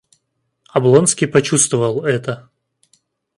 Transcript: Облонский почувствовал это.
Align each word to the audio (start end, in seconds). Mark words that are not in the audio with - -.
Облонский 0.69 1.27
почувствовал 1.27 2.03
это. 2.07 2.49